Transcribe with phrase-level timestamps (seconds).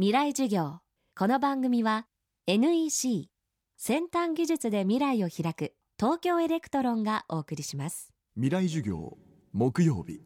[0.00, 0.78] 未来授業。
[1.14, 2.06] この番組は
[2.46, 3.28] NEC
[3.76, 8.10] 先端技術で未来を開く東京エレクトロンがお送りします。
[8.34, 9.18] 未来授業
[9.52, 10.22] 木曜日。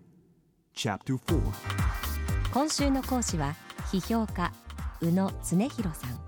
[2.52, 3.56] 今週の講師は
[3.90, 4.52] 批評家
[5.00, 6.21] 宇野常寛さん。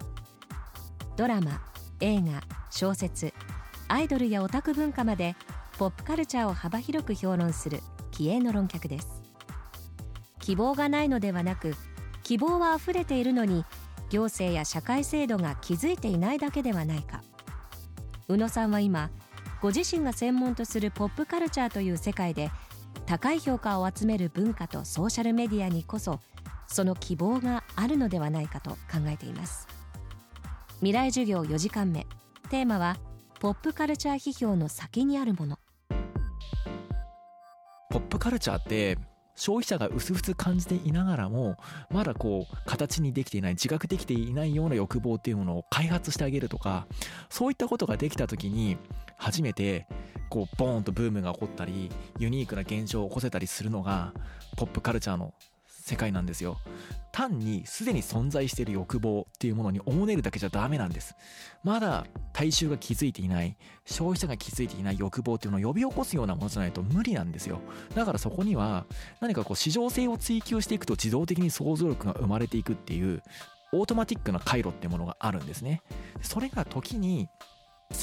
[1.16, 1.60] ドラマ
[2.00, 2.42] 映画
[2.72, 3.32] 小説
[3.86, 5.36] アイドルやオタク文化まで
[5.78, 7.78] ポップカルチャーを幅広く評論する
[8.10, 9.22] 気鋭の論客です。
[10.40, 11.76] 希望がないのではなく
[12.26, 13.64] 希望はあふれているのに
[14.10, 17.22] 行政や社会制度が気づいていないだけではないか。
[18.26, 19.10] 宇野さんは今
[19.62, 22.50] ご自身が専門とするポップカルチャーという世界で
[23.06, 26.18] 高い評価を集める文化とソーシャルメディアにこそ
[26.66, 29.68] その希望があるのではないかと考えています。
[30.78, 32.08] 未来授業4時間目。
[32.50, 32.96] テーマは
[33.38, 35.60] ポップカルチャー批評の先にあるもの。
[37.88, 38.98] ポップカルチャーって
[39.36, 41.56] 消費者が薄々感じていながらも
[41.90, 46.86] まだこう形にできていない自覚できていないような欲望っていうものを開発してあげるとか
[47.28, 48.78] そういったことができた時に
[49.16, 49.86] 初めて
[50.30, 54.12] こうボーンとブームが起こったりユニークな現象を起こせたりするのが
[54.56, 55.34] ポップカルチャーの
[55.68, 56.58] 世界なんですよ。
[57.16, 61.16] 単にすでに存在している欲望っていうものにおもねるだけじゃダメなんです。
[61.64, 67.60] まだ大衆が気づいていない消費者が気づいていない欲望っていうのを呼び起こすようなものじゃないと無理なんですよ。
[67.94, 68.84] だからそこには
[69.20, 73.22] 何かこう市場性を追求していくと自動的に想像力が生まれていくっていう
[73.72, 75.80] オートマティックな回路ってものがあるんですね。
[76.20, 77.30] それが時に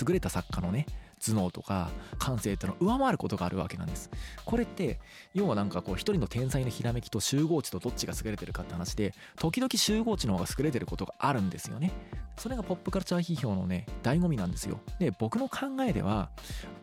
[0.01, 0.87] 優れた作家のね
[1.23, 4.09] 頭脳とか感性っていうのを上回ることがあるわけなんです。
[4.45, 4.99] これって
[5.33, 11.91] 要はなんかこう一人の天才のひらめきと集合値とどっちが優れてるかって話で時々集合値の方が優れてることがあるんですよね。
[12.37, 14.79] それがポップカルチャー批評のね醍醐味なんですよ。
[14.99, 16.29] で僕の考えでは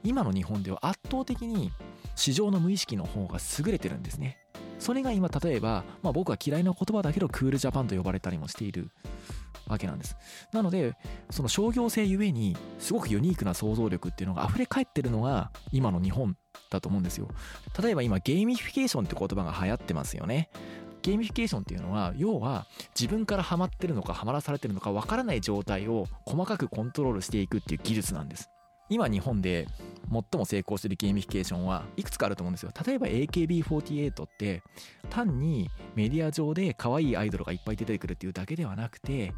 [0.04, 1.72] 今の日本では圧倒的に
[2.14, 4.38] 市場の無意識の方が優れてるんですね。
[4.80, 8.90] それが今例えば、まあ、僕は嫌いな言葉だけどクールジャパンと呼ばれたりもしている
[9.68, 10.16] わけなんです。
[10.52, 10.96] なので
[11.30, 16.36] その商業性ゆえにすごくユニークな想像力っていうのが溢れ返ってるのが今の日本
[16.70, 17.28] だと思うんですよ。
[17.80, 20.50] 例えば今ゲーミフィケーションって言葉が流行ってますよね。
[21.02, 22.66] ゲーミフィケーションっていうのは要は
[22.98, 28.50] 自分からハマってるのかハマらされてるのかわからない状態を細かくコントロールしていくっていう技術なんです。
[28.90, 29.68] 今日本で
[30.10, 32.72] 最も成功してるゲーミフィケーションはいくつかあると思うんですよ。
[32.84, 34.62] 例えば AKB48 って
[35.08, 39.32] 単にメディア上で可愛いアイドルがいっぱい出てくるっていうだけではなくて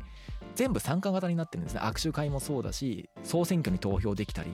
[0.55, 1.81] 全部参加型になってるんですね。
[1.81, 4.51] 握手会もそうだし総選挙に投票できたり。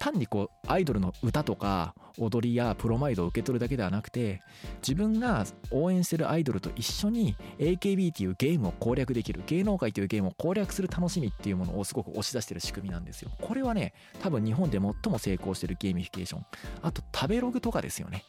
[0.00, 4.42] 単にこうアイドルの歌とか踊りやプロマイドを受け取るだけではなくて
[4.80, 13.30] 自分が応援してるアイドルと一緒に AKB っていうゲームを攻略できる芸能界というゲームを攻略する楽しみっていうものをすごく押し出してる仕組みなんですよ。
[13.42, 16.46] これはね多分日本で最も成功してるゲーミフィケーション。
[16.82, 18.24] あと食べログとかですよね。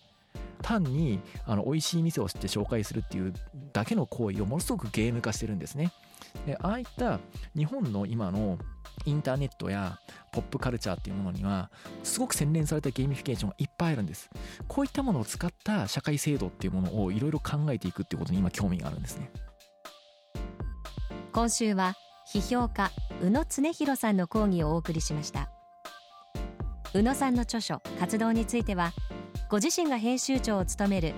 [0.61, 3.33] 単にあの美味しい店を知って紹介するっていう
[3.73, 5.91] だけの行為をものすごくゲーム化してるんですね。
[6.45, 7.19] でああいった
[7.55, 8.57] 日本の今の
[9.05, 9.99] インターネットや
[10.31, 11.69] ポップカルチャーっていうものには
[12.03, 14.29] すごく洗練されたゲーミフィケーションがいっぱいあるんです。
[14.67, 19.31] こういったものを使った社会制度っていうものをいろいろ考えていくっていうことに今興味があるんですね。
[21.31, 21.95] 今週は
[22.33, 22.91] 批評家
[23.21, 25.49] 宇野常寛さんの講義をお送りしました。
[26.93, 28.91] 宇野さんの著書活動については
[29.49, 31.13] ご自身が編集長を務める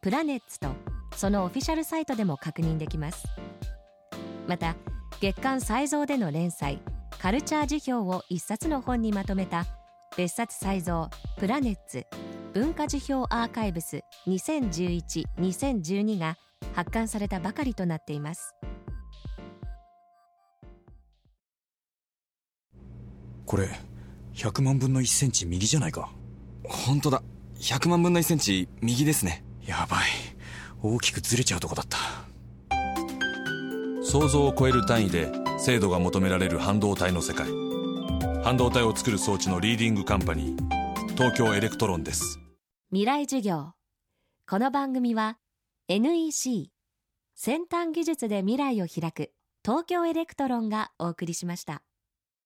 [0.00, 0.68] PLANETS と
[1.16, 3.26] そのオフィシャルサイトでも確認できます。
[4.46, 4.76] また
[5.20, 6.80] 月刊サイゾーでの連載
[7.20, 9.66] カルチャー辞表を一冊の本にまとめた
[10.16, 12.06] 別冊才蔵プラネッツ
[12.54, 16.36] 文化辞表アーカイブス2011-2012が
[16.74, 18.54] 発刊されたばかりとなっています。
[23.46, 23.68] これ
[24.34, 26.12] 100万分の1センチ右じゃないか。
[26.62, 27.22] 本当だ。
[27.56, 29.42] 100万分の1センチ右ですね。
[29.66, 30.00] やばい。
[30.82, 31.98] 大きくずれちゃうとこだった。
[34.04, 37.48] 想像を超える単位で精度が求められる半導体の世界。
[38.44, 42.38] 半導体を作る装置のリーディングカンパニー東京エレクトロンです。
[42.90, 43.72] 未来授業。
[44.48, 45.36] この番組は
[45.88, 46.70] NEC
[47.34, 49.32] 先端技術で未来を開く
[49.64, 51.82] 東京エレクトロンがお送りしました。